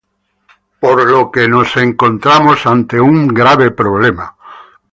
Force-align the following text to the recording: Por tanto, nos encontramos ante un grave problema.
Por 0.79 0.97
tanto, 1.31 1.47
nos 1.47 1.77
encontramos 1.77 2.65
ante 2.65 2.99
un 2.99 3.27
grave 3.27 3.69
problema. 3.69 4.35